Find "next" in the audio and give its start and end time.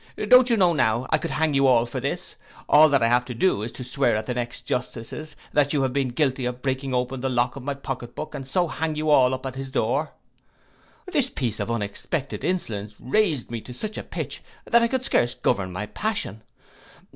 4.33-4.61